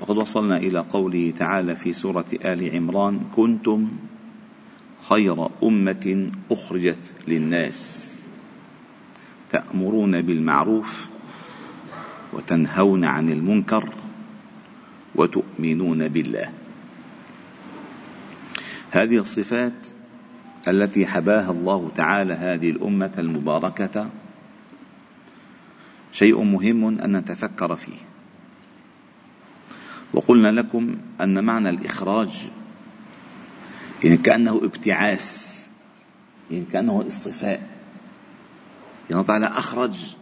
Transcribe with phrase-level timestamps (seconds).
[0.00, 3.88] وقد وصلنا إلى قوله تعالى في سورة آل عمران كنتم
[5.08, 8.08] خير أمة أخرجت للناس
[9.50, 11.06] تأمرون بالمعروف
[12.32, 13.94] وتنهون عن المنكر
[15.14, 16.50] وتؤمنون بالله.
[18.90, 19.86] هذه الصفات
[20.68, 24.10] التي حباها الله تعالى هذه الأمة المباركة
[26.12, 28.07] شيء مهم أن نتفكر فيه.
[30.12, 32.50] وقلنا لكم أن معنى الإخراج
[34.04, 35.48] يعني كأنه ابتعاث
[36.50, 37.68] يعني كأنه اصطفاء.
[39.10, 40.16] يعني تعالى أخرج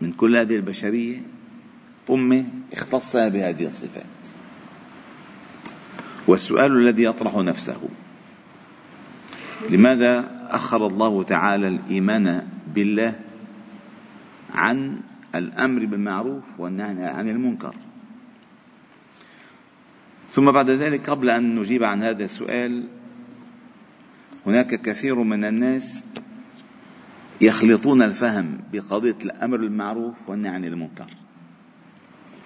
[0.00, 1.22] من كل هذه البشرية
[2.10, 4.04] أمة اختص بهذه الصفات.
[6.28, 7.80] والسؤال الذي يطرح نفسه
[9.70, 13.20] لماذا أخر الله تعالى الإيمان بالله
[14.54, 15.00] عن
[15.34, 17.74] الأمر بالمعروف والنهي عن المنكر؟
[20.36, 22.88] ثم بعد ذلك قبل أن نجيب عن هذا السؤال
[24.46, 26.04] هناك كثير من الناس
[27.40, 31.10] يخلطون الفهم بقضية الأمر بالمعروف والنهي عن المنكر.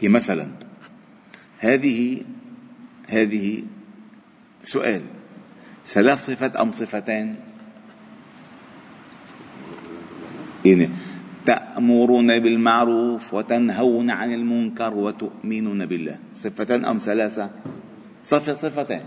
[0.01, 0.49] هي مثلا
[1.59, 2.23] هذه
[3.09, 3.63] هذه
[4.63, 5.03] سؤال
[5.87, 7.37] ثلاث صفات أم صفتين
[10.65, 10.91] يعني
[11.47, 16.19] تأمرون بالمعروف وتنهون عن المنكر وتؤمنون بالله.
[16.35, 17.51] صفتان أم ثلاثة؟
[18.25, 19.03] صفة صفتين.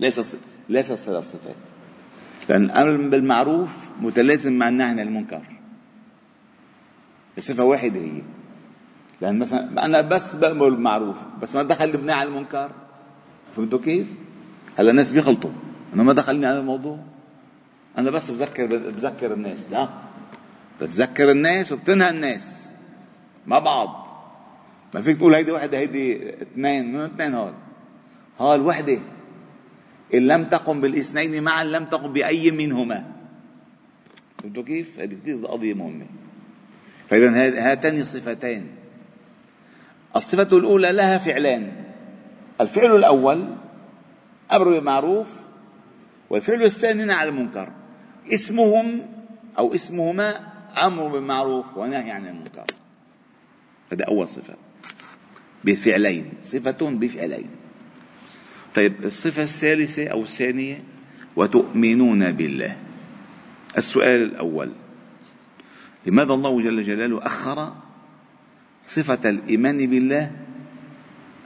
[0.00, 0.36] ليس
[0.68, 1.56] ليس ثلاث صفات.
[2.48, 5.42] لأن الأمر بالمعروف متلازم مع النهي عن المنكر.
[7.38, 8.22] الصفة واحدة هي.
[9.20, 12.70] لأن مثلا أنا بس بأمر بالمعروف بس ما دخل بالنهي عن المنكر.
[13.56, 14.06] فهمتوا كيف؟
[14.78, 15.50] هلا الناس بيخلطوا
[15.94, 16.98] أنا ما دخلني على الموضوع.
[17.98, 19.66] أنا بس بذكر بذكر الناس.
[19.70, 19.88] لا.
[20.80, 22.72] بتذكر الناس وبتنهى الناس.
[23.46, 24.07] مع بعض.
[24.94, 27.52] ما فيك تقول هيدي وحدة هيدي اثنين من اثنين هول.
[28.38, 28.98] هول وحدة.
[30.14, 33.12] إن لم تقم بالإثنين معا لم تقم بأي منهما.
[34.42, 36.06] فهمتوا كيف؟ هذه كثير قضية مهمة.
[37.08, 37.30] فإذا
[37.70, 38.66] هاتان صفتين
[40.16, 41.72] الصفة الأولى لها فعلان.
[42.60, 43.54] الفعل الأول
[44.52, 45.40] أمر بالمعروف
[46.30, 47.72] والفعل الثاني نهي عن المنكر.
[48.32, 49.06] اسمهم
[49.58, 50.34] أو اسمهما
[50.82, 52.64] أمر بالمعروف ونهي عن المنكر.
[53.92, 54.54] هذا أول صفة.
[55.64, 56.32] بفعلين.
[56.42, 57.50] صفة بفعلين.
[58.74, 60.84] طيب الصفة الثالثة أو الثانية
[61.36, 62.76] وتؤمنون بالله.
[63.76, 64.72] السؤال الأول.
[66.06, 67.72] لماذا الله جل جلاله أخر
[68.86, 70.30] صفة الإيمان بالله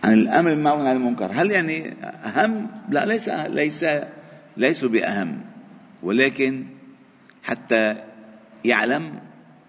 [0.05, 3.85] عن الأمر بالمعروف عن المنكر؟ هل يعني أهم؟ لا ليس ليس
[4.57, 5.41] ليسوا بأهم.
[6.03, 6.67] ولكن
[7.43, 7.97] حتى
[8.65, 9.21] يعلم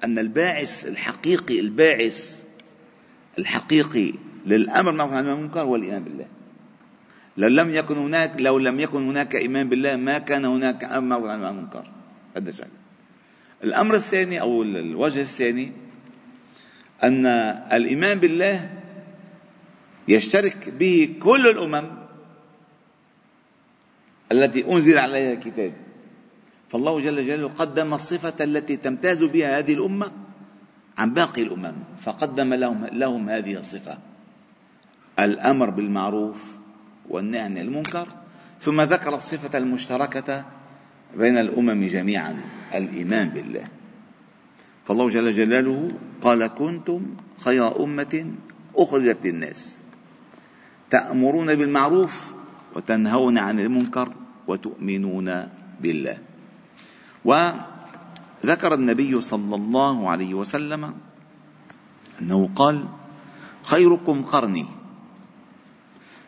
[0.04, 2.43] أن الباعث الحقيقي الباعث
[3.40, 4.14] الحقيقي
[4.46, 6.28] للأمر بالمعروف عن المنكر هو الإيمان بالله.
[7.38, 11.44] لو لم يكن هناك لو لم يكن هناك إيمان بالله ما كان هناك أمر عن
[11.44, 11.86] المنكر.
[12.38, 12.66] هذا شيء
[13.64, 15.72] الأمر الثاني أو الوجه الثاني
[17.04, 17.26] أن
[17.74, 18.70] الإيمان بالله
[20.08, 21.88] يشترك به كل الأمم
[24.32, 25.74] التي أنزل عليها الكتاب.
[26.70, 30.12] فالله جل جلاله قدم الصفة التي تمتاز بها هذه الأمة
[30.98, 33.98] عن باقي الأمم فقدم لهم, لهم هذه الصفة.
[35.20, 36.58] الأمر بالمعروف
[37.10, 38.08] والنهي عن المنكر
[38.62, 40.46] ثم ذكر الصفة المشتركة
[41.18, 42.36] بين الأمم جميعا
[42.76, 43.64] الإيمان بالله.
[44.88, 48.26] فالله جل جلاله قال كنتم خير أمة
[48.76, 49.82] أخرجت للناس.
[50.90, 52.34] تأمرون بالمعروف
[52.76, 54.14] وتنهون عن المنكر
[54.48, 55.50] وتؤمنون
[55.82, 56.18] بالله.
[58.44, 60.94] وذكر النبي صلى الله عليه وسلم
[62.22, 62.86] أنه قال
[63.64, 64.66] خيركم قرني.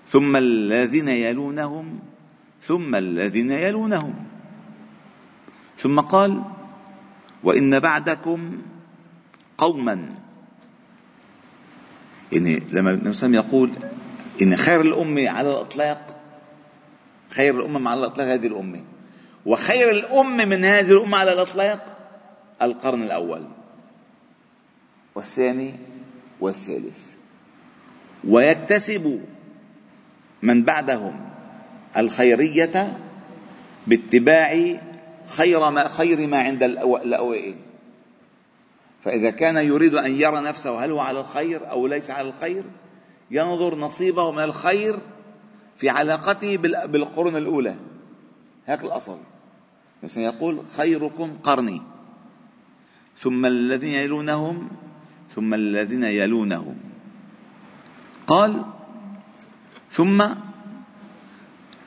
[0.10, 2.00] ثم الذين يلونهم
[2.68, 4.14] ثم الذين يلونهم.
[5.78, 6.44] ثم قال
[7.44, 8.62] وإن بعدكم
[9.58, 10.10] قوما.
[12.32, 13.72] يعني لما النبي يقول
[14.42, 16.22] إن خير الأمة على الإطلاق
[17.30, 18.84] خير الامم على الإطلاق هذه الأمة
[19.46, 21.95] وخير الأمة من هذه الأمة على الإطلاق
[22.62, 23.42] القرن الأول.
[25.16, 25.74] والثاني
[26.40, 27.14] والثالث.
[28.28, 29.22] ويكتسب
[30.42, 31.30] من بعدهم
[31.98, 32.98] الخيرية
[33.88, 34.80] باتباع
[35.28, 37.56] خير ما خير ما عند الأوائل.
[39.04, 42.64] فإذا كان يريد أن يرى نفسه هل هو على الخير أو ليس على الخير
[43.32, 45.00] ينظر نصيبه من الخير
[45.76, 47.76] في علاقته بالقرون الأولى.
[48.66, 49.18] هيك الأصل.
[50.04, 51.82] مثلا يقول خيركم قرني.
[53.20, 54.70] ثم الذين يلونهم
[55.36, 56.76] ثم الذين يلونهم.
[58.28, 58.66] قال
[59.92, 60.24] ثم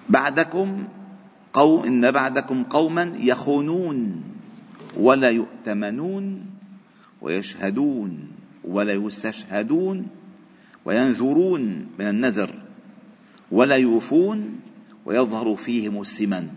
[0.08, 0.88] بعدكم
[1.52, 4.25] قوم إن بعدكم قوما يخونون
[4.96, 6.46] ولا يؤتمنون
[7.20, 8.28] ويشهدون
[8.64, 10.06] ولا يستشهدون
[10.84, 11.62] وينذرون
[11.98, 12.54] من النذر
[13.50, 14.60] ولا يوفون
[15.04, 16.48] ويظهر فيهم السمن.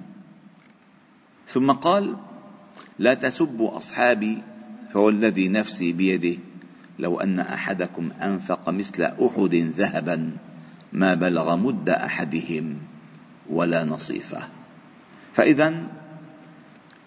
[1.47, 2.15] ثم قال
[3.00, 4.50] لا تسبوا أصحابي
[4.94, 6.38] فهو الذي نفسي بيده.
[7.00, 10.32] لو أن أحدكم أنفق مثل أحد ذهبا
[10.94, 12.78] ما بلغ مد أحدهم
[13.50, 14.48] ولا نصيفة.
[15.34, 15.88] فاذا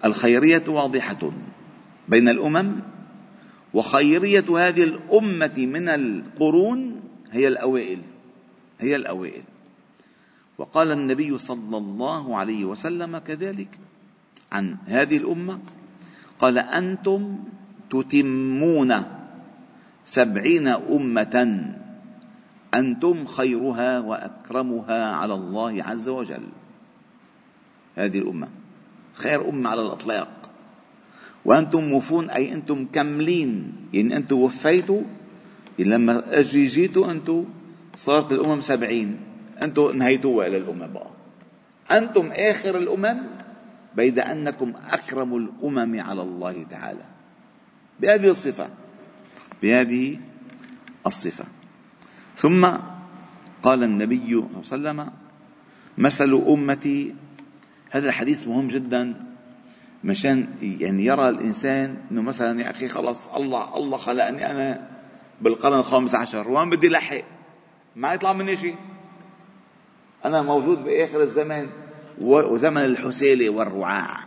[0.04, 1.30] الخيرية واضحة
[2.08, 2.80] بين الأمم
[3.74, 7.00] وخيرية هذه الأمة من القرون
[7.32, 7.98] هي الأوائل
[8.80, 9.42] هي الأوائل.
[10.58, 13.78] وقال النبي صلى الله عليه وسلم كذلك
[14.52, 15.58] عن هذه الأمة
[16.38, 17.38] قال أنتم
[17.90, 18.92] تتمون
[20.04, 21.36] سبعين أمة
[22.74, 26.46] أنتم خيرها وأكرمها على الله عز وجل.
[27.96, 28.48] هذه الأمة.
[29.14, 30.50] خير أمة على الإطلاق.
[31.44, 33.72] وأنتم موفون أي أنتم كاملين.
[33.92, 35.02] يعني أنتم وفيتوا
[35.78, 37.44] يعني لما أجي جيتوا أنتم
[37.96, 39.18] صارت الأمم سبعين.
[39.62, 40.92] أنتم نهيتوها إلى الأمم.
[40.92, 41.10] بقى
[41.90, 43.18] أنتم آخر الأمم
[43.96, 47.13] بيد أنكم أكرم الأمم على الله تعالى.
[48.00, 48.70] بهذه الصفة
[49.62, 50.18] بهذه
[51.06, 51.44] الصفة.
[52.36, 52.68] ثم
[53.62, 54.26] قال النبي
[54.62, 55.10] صلى الله عليه وسلم
[55.98, 57.14] مثل أمتي
[57.90, 59.26] هذا الحديث مهم جدا
[60.04, 64.88] مشان يعني يرى الإنسان إنه مثلا يا أخي خلص الله الله خلقني أنا
[65.40, 67.22] بالقرن الخامس عشر وين بدي لحق
[67.96, 68.76] ما يطلع مني شيء.
[70.24, 71.70] أنا موجود بآخر الزمان
[72.20, 74.24] وزمن الحسيله والرعاع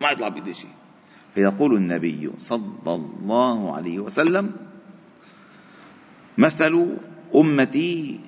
[0.00, 0.79] ما يطلع بدي شيء.
[1.34, 4.52] فيقول النبي صلى الله عليه وسلم
[6.38, 6.96] مثل
[7.34, 8.20] أمتي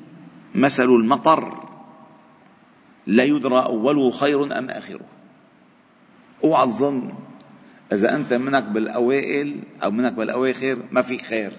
[0.55, 1.69] مثل المطر
[3.07, 5.07] لا يدرى اوله خير أم آخره.
[6.45, 7.13] أوعى تظن
[7.93, 11.53] إذا أنت منك بالأوائل أو منك بالأواخر ما فيك خير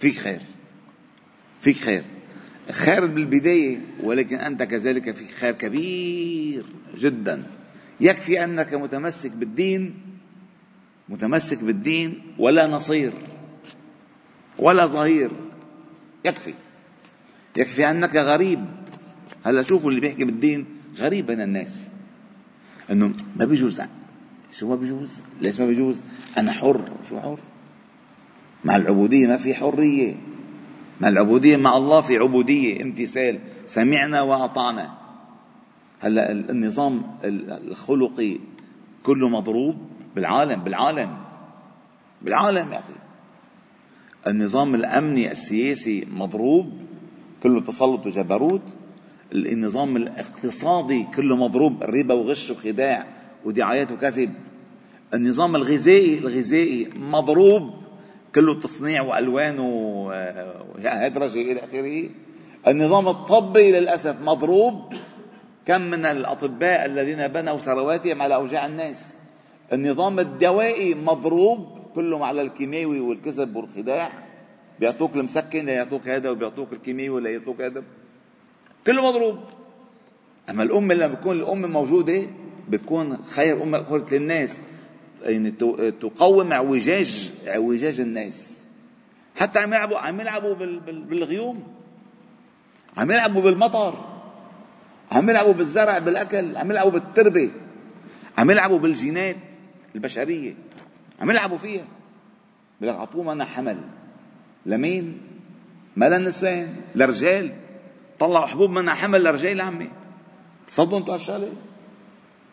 [0.00, 0.40] فيك خير
[1.60, 2.04] فيك خير.
[2.70, 6.66] خير بالبداية ولكن أنت كذلك فيك خير كبير
[6.96, 7.46] جدا.
[8.00, 9.94] يكفي أنك متمسك بالدين
[11.08, 13.12] متمسك بالدين ولا نصير
[14.58, 15.30] ولا ظهير.
[16.24, 16.54] يكفي.
[17.56, 18.64] يكفي أنك غريب.
[19.44, 20.66] هلا شوفوا اللي بيحكي بالدين
[20.98, 21.88] غريب بين الناس.
[22.90, 23.82] إنه ما بيجوز.
[24.52, 26.02] شو ما بيجوز؟ ليش ما بيجوز؟
[26.38, 26.80] أنا حر.
[27.08, 27.38] شو حر؟
[28.64, 30.14] مع العبودية ما في حرية.
[31.00, 32.82] مع العبودية مع الله في عبودية.
[32.82, 33.38] امتثال.
[33.66, 34.98] سمعنا وأطعنا.
[36.00, 38.38] هلا النظام الخلقي
[39.02, 39.76] كله مضروب.
[40.16, 41.16] بالعالم بالعالم.
[42.22, 42.92] بالعالم يا أخي.
[44.26, 46.72] النظام الأمني السياسي مضروب
[47.42, 48.62] كله تسلط وجبروت.
[49.32, 53.06] النظام الاقتصادي كله مضروب ربا وغش وخداع
[53.44, 54.34] ودعايات وكذب.
[55.14, 57.74] النظام الغذائي الغذائي مضروب
[58.34, 62.08] كله تصنيع وألوان وهدرجه إلى آخره.
[62.68, 64.94] النظام الطبي للأسف مضروب.
[65.66, 69.18] كم من الأطباء الذين بنوا ثرواتهم على أوجاع الناس؟
[69.72, 74.12] النظام الدوائي مضروب كله على الكيماوي والكذب والخداع.
[74.80, 77.82] بيعطوك المسكن ليعطوك هذا وبيعطوك الكيماوي ليعطوك هذا.
[78.86, 79.38] كله مضروب.
[80.50, 82.26] أما الام لما بتكون الام موجودة
[82.68, 84.62] بتكون خير أمة أخرت للناس.
[85.22, 85.50] يعني
[85.90, 88.62] تقوم اعوجاج اعوجاج الناس.
[89.36, 90.54] حتى عم يلعبوا عم يلعبوا
[90.84, 91.62] بالغيوم.
[92.96, 93.94] عم يلعبوا بالمطر.
[95.12, 96.56] عم يلعبوا بالزرع بالأكل.
[96.56, 97.50] عم يلعبوا بالتربة.
[98.38, 99.36] عم يلعبوا بالجينات.
[99.96, 100.54] البشرية.
[101.20, 101.84] عم يلعبوا فيها.
[102.80, 103.80] بلك أعطوه منا حمل.
[104.66, 105.20] لمين؟
[105.96, 107.56] ما للنسوان لرجال
[108.18, 109.90] طلعوا حبوب منها حمل لرجال عمي.
[110.68, 111.52] تصدقوا أنتوا هالشغلة؟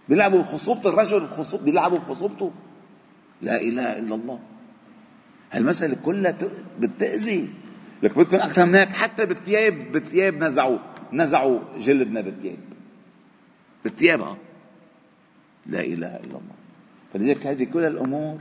[0.09, 2.51] بيلعبوا بخصوبة الرجل بخصوب بيلعبوا بخصوبته
[3.41, 4.39] لا إله إلا الله.
[5.51, 6.37] هالمسألة كلها
[6.79, 7.49] بتأذي.
[8.03, 10.79] لك بدكم أكثر من هيك حتى بالثياب بالثياب نزعوا
[11.13, 12.59] نزعوا جلدنا بالثياب.
[13.83, 14.37] بالثياب ها
[15.65, 16.62] لا إله إلا الله.
[17.13, 18.39] فلذلك هذه كل الأمور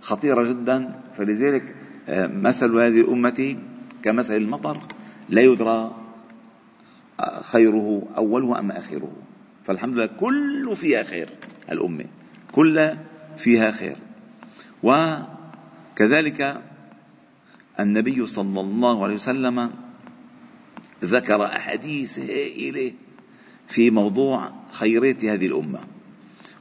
[0.00, 1.00] خطيرة جدا.
[1.18, 1.74] فلذلك
[2.08, 3.56] آه، مثل هذه الأمة
[4.02, 4.78] كمثل المطر
[5.28, 5.96] لا يدرى
[7.42, 9.12] خيره أوله أم آخره.
[9.64, 11.28] فالحمد لله كله فيها خير
[11.72, 12.04] الأمة.
[12.52, 12.98] كلها
[13.36, 13.96] فيها خير.
[14.82, 16.62] وكذلك
[17.80, 19.70] النبي صلى الله عليه وسلم
[21.04, 22.92] ذكر أحاديث هائلة
[23.68, 25.91] في موضوع خيرية هذه الأمة.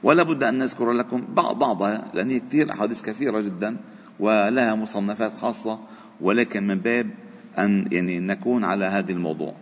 [0.04, 3.78] ولا بد أن نذكر لكم بعضها لأن هي كثير أحاديث كثيرة جدا
[4.20, 5.80] ولها مصنفات خاصة
[6.22, 7.10] ولكن من باب
[7.58, 9.54] أن يعني نكون على هذا الموضوع.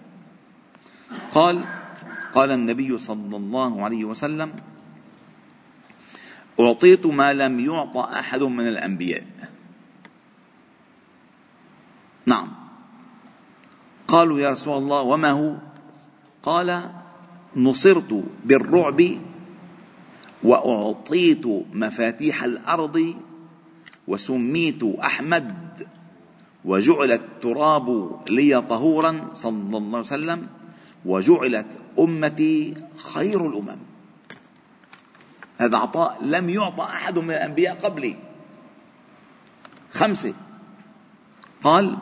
[1.31, 1.65] قال
[2.34, 4.51] قال النبي صلى الله عليه وسلم
[6.60, 9.24] أعطيت ما لم يعطى أحد من الأنبياء.
[12.25, 12.48] نعم.
[14.08, 15.55] قالوا يا رسول الله وما هو؟
[16.43, 16.91] قال
[17.55, 19.28] نصرت بالرعب
[20.43, 23.15] وأعطيت مفاتيح الأرض
[24.08, 25.88] وسميت أحمد
[26.65, 30.48] وجعل التراب لي طهورا صلى الله عليه وسلم
[31.05, 32.74] وجعلت أمتي
[33.13, 33.77] خير الأمم.
[35.58, 38.15] هذا عطاء لم يعطى أحد من الأنبياء قبلي.
[39.93, 40.34] خمسة.
[41.63, 41.98] قال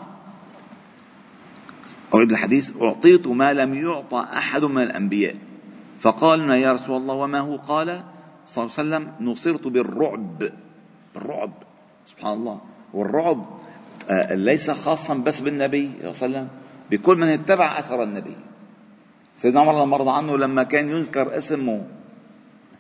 [2.16, 2.82] أعيد الحديث.
[2.82, 5.36] أعطيت ما لم يعطى أحد من الأنبياء.
[6.00, 8.04] فقالنا يا رسول الله وما هو؟ قال
[8.48, 10.52] صلى الله عليه وسلم نصرت بالرعب.
[11.16, 11.52] بالرعب
[12.06, 12.60] سبحان الله.
[12.94, 13.46] والرعب
[14.10, 16.48] آه، ليس خاصا بس بالنبي صلى الله عليه وسلم
[16.92, 18.36] بكل من اتبع أثر النبي.
[19.38, 21.86] سيدنا عمر لما رضى عنه لما كان يذكر اسمه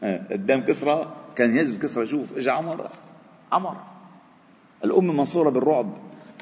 [0.03, 2.89] آه، قدام كسرى كان يهز كسرى شوف اجى عمر
[3.51, 3.77] عمر.
[4.83, 5.93] الأمة منصورة بالرعب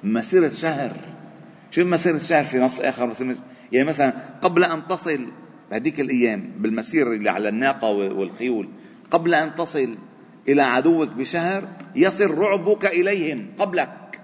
[0.03, 0.91] مسيرة شهر.
[1.71, 3.13] شو مسيرة شهر في نص آخر
[3.71, 5.27] يعني مثلا قبل أن تصل
[5.71, 8.69] بهذيك الأيام بالمسير اللي على الناقة والخيول
[9.15, 9.95] قبل أن تصل
[10.47, 14.19] إلى عدوك بشهر يصل رعبك إليهم قبلك.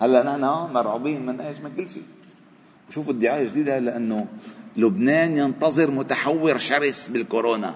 [0.00, 2.02] هلا نحن مرعوبين من إيش؟ من كل شيء.
[2.90, 4.26] شوفوا الدعايه الجديده لأنه
[4.76, 7.74] لبنان ينتظر متحور شرس بالكورونا.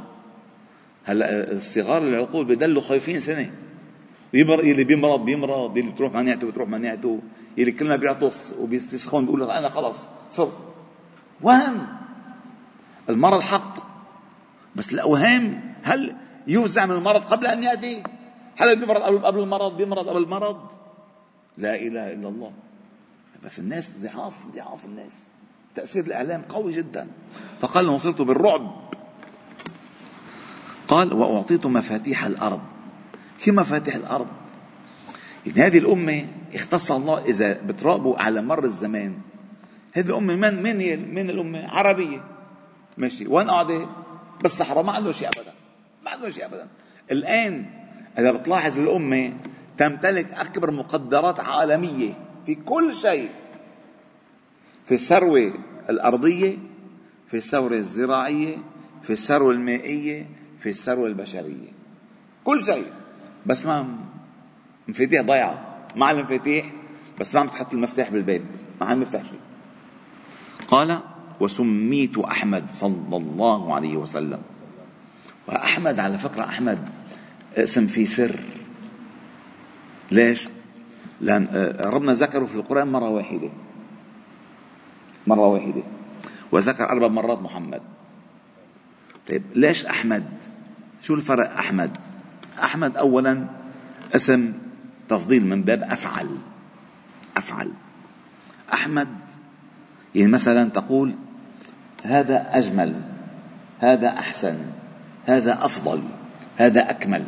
[1.05, 3.51] هلا الصغار العقول بضلوا خايفين سنة.
[4.35, 7.21] يمر اللي بيمرض بيمرض اللي بتروح مناعته بتروح مناعته
[7.59, 10.59] اللي كل ما بيعطس وبيستسخن بيقول أنا خلص صرت.
[11.43, 11.87] وهم.
[13.09, 13.92] المرض حق
[14.77, 18.03] بس الاوهام هل يوزع من المرض قبل أن يأتي؟
[18.57, 20.71] هل بيمرض قبل المرض؟ بيمرض قبل المرض؟
[21.59, 22.53] لا إله إلا الله.
[23.45, 25.27] بس الناس ضعاف ضعاف الناس.
[25.75, 27.09] تأثير الإعلام قوي جدا.
[27.61, 28.91] فقال وصرت بالرعب.
[30.89, 32.61] قال وأعطيت مفاتيح الأرض.
[33.45, 34.27] كيف مفاتيح الأرض؟
[35.47, 39.19] يعني هذه الأمة اختص الله إذا بتراقبوا على مر الزمان.
[39.93, 42.25] هذه الأمة من من هي؟ من الأمة؟ عربية.
[42.99, 43.27] ماشي.
[43.27, 43.89] وين قاعدة؟
[44.43, 45.53] بالصحراء ما عنده شيء ابدا.
[46.05, 46.69] ما عنده شيء ابدا.
[47.11, 47.67] الآن
[48.19, 49.33] إذا بتلاحظ الأمة
[49.79, 52.15] تمتلك أكبر مقدرات عالمية
[52.47, 53.31] في كل شيء.
[54.87, 55.55] في الثروة
[55.91, 56.59] الأرضية
[57.31, 58.57] في الثروة الزراعية
[59.03, 60.27] في الثروة المائية
[60.61, 61.73] في الثروة البشرية.
[62.45, 62.87] كل شيء.
[63.47, 63.97] بس ما
[64.89, 66.73] مفاتيح ضيعة مع المفاتيح
[67.21, 68.43] بس ما عم تحط المفتاح بالباب
[68.81, 69.41] ما عم مفتاح شيء.
[70.69, 71.01] قال
[71.43, 74.43] وسميت أحمد صلى الله عليه وسلم.
[75.49, 76.79] وأحمد على فكرة أحمد
[77.57, 78.37] اسم فيه سر.
[80.11, 80.49] ليش؟
[81.21, 83.51] لأن آه، ربنا ذكره في القرآن مرة واحدة.
[85.27, 85.83] مرة واحدة.
[86.53, 87.83] وذكر أربع مرات محمد.
[89.29, 90.27] طيب ليش أحمد؟
[91.03, 91.91] شو الفرق أحمد؟
[92.63, 93.47] أحمد أولا
[94.15, 94.53] اسم
[95.09, 96.29] تفضيل من باب أفعل.
[97.37, 97.73] أفعل.
[98.73, 99.09] أحمد
[100.15, 101.15] يعني مثلا تقول
[102.03, 102.95] هذا أجمل
[103.79, 104.59] هذا أحسن
[105.27, 106.03] هذا أفضل
[106.57, 107.25] هذا أكمل.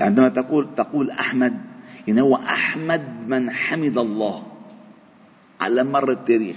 [0.00, 1.60] عندما تقول تقول أحمد
[2.08, 4.42] يعني هو أحمد من حمد الله
[5.60, 6.56] على مر التاريخ.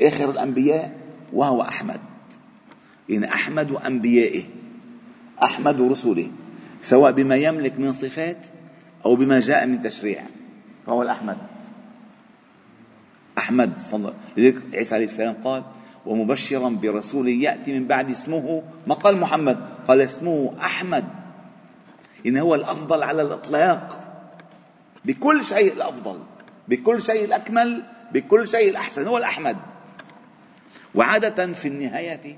[0.00, 0.96] آخر الأنبياء
[1.32, 2.00] وهو أحمد.
[3.08, 4.44] يعني أحمد أنبيائه
[5.42, 6.30] أحمد رسله
[6.82, 8.46] سواء بما يملك من صفات
[9.04, 10.22] أو بما جاء من تشريع
[10.86, 11.36] فهو الأحمد.
[13.38, 15.62] أحمد صلى لذلك عيسى عليه السلام قال
[16.06, 18.62] ومبشرا برسول يأتي من بعد اسمه.
[18.86, 19.58] ما قال محمد؟
[19.88, 21.04] قال اسمه أحمد.
[22.26, 24.00] إن هو الأفضل على الإطلاق.
[25.04, 26.18] بكل شيء الأفضل.
[26.68, 27.82] بكل شيء الأكمل.
[28.12, 29.06] بكل شيء الأحسن.
[29.06, 29.56] هو الأحمد.
[30.94, 32.36] وعادة في النهاية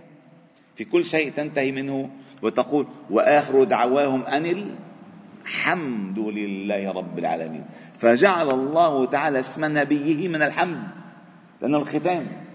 [0.77, 2.11] في كل شيء تنتهي منه
[2.43, 4.77] وتقول وآخر دعواهم أن
[5.43, 7.65] الحمد لله رب العالمين.
[7.99, 10.83] فجعل الله تعالى اسم نبيه من الحمد.
[11.63, 12.48] لأنه الختام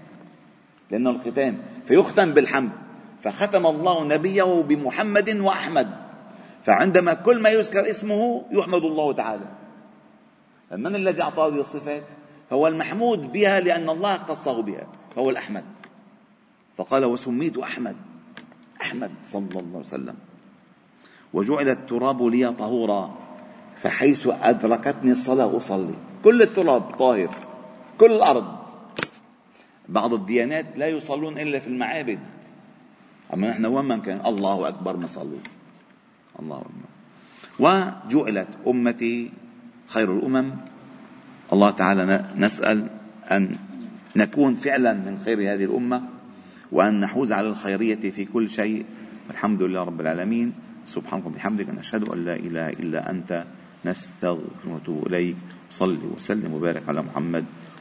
[0.93, 2.71] لأنه الختام فيختم بالحمد.
[3.21, 5.89] فختم الله نبيه بمحمد وأحمد.
[6.63, 9.45] فعندما كل ما يذكر اسمه يحمد الله تعالى.
[10.71, 12.03] من الذي أعطاه هذه الصفات؟
[12.53, 15.63] هو المحمود بها لأن الله اختصه بها فهو الأحمد.
[16.77, 17.95] فقال وسميت أحمد.
[18.81, 20.15] أحمد صلى الله عليه وسلم.
[21.33, 23.15] وجعل التراب لي طهورا
[23.81, 25.95] فحيث أدركتني الصلاة أصلي.
[26.23, 27.35] كل التراب طاهر
[27.99, 28.62] كل الأرض
[29.93, 32.19] بعض الديانات لا يصلون إلا في المعابد.
[33.33, 35.39] أما نحن وين ما كان الله أكبر نصلي.
[36.39, 36.89] الله أكبر.
[37.59, 39.31] وجعلت أمتي
[39.87, 40.49] خير الأمم.
[41.53, 42.89] الله تعالى نسأل
[43.31, 43.55] أن
[44.15, 46.01] نكون فعلا من خير هذه الأمة
[46.71, 48.85] وأن نحوز على الخيرية في كل شيء.
[49.29, 50.53] والحمد لله رب العالمين.
[50.85, 53.45] سبحانك وبحمدك نشهد أن لا إله إلا أنت.
[53.85, 55.37] نستغفرك ونتوب إليك.
[55.69, 57.45] صل وسلم وبارك على محمد